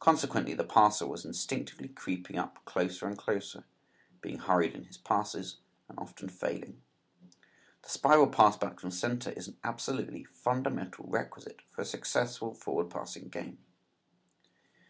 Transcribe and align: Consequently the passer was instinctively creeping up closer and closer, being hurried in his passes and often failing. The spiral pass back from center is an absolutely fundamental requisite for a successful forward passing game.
Consequently 0.00 0.52
the 0.52 0.64
passer 0.64 1.06
was 1.06 1.24
instinctively 1.24 1.88
creeping 1.88 2.36
up 2.36 2.62
closer 2.66 3.06
and 3.06 3.16
closer, 3.16 3.64
being 4.20 4.36
hurried 4.38 4.74
in 4.74 4.84
his 4.84 4.98
passes 4.98 5.56
and 5.88 5.98
often 5.98 6.28
failing. 6.28 6.82
The 7.80 7.88
spiral 7.88 8.26
pass 8.26 8.58
back 8.58 8.78
from 8.78 8.90
center 8.90 9.30
is 9.30 9.48
an 9.48 9.56
absolutely 9.64 10.24
fundamental 10.24 11.06
requisite 11.08 11.62
for 11.70 11.80
a 11.80 11.86
successful 11.86 12.52
forward 12.52 12.90
passing 12.90 13.30
game. 13.30 13.56